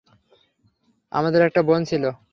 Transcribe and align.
আমাদের 1.11 1.41
একটা 1.41 1.61
বোন 1.61 1.81
ছিল। 1.85 2.03